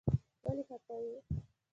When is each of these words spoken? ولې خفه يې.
ولې 0.43 0.63
خفه 0.69 0.95
يې. 1.05 1.17